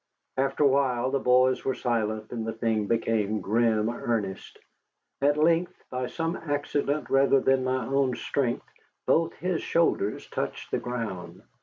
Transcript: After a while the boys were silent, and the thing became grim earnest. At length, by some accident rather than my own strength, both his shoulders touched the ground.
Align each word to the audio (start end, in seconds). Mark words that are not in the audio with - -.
After 0.35 0.63
a 0.63 0.67
while 0.67 1.11
the 1.11 1.19
boys 1.19 1.63
were 1.63 1.75
silent, 1.75 2.31
and 2.31 2.43
the 2.43 2.53
thing 2.53 2.87
became 2.87 3.39
grim 3.39 3.87
earnest. 3.87 4.57
At 5.21 5.37
length, 5.37 5.75
by 5.91 6.07
some 6.07 6.35
accident 6.35 7.07
rather 7.11 7.39
than 7.39 7.63
my 7.63 7.85
own 7.85 8.15
strength, 8.15 8.65
both 9.05 9.33
his 9.35 9.61
shoulders 9.61 10.27
touched 10.31 10.71
the 10.71 10.79
ground. 10.79 11.43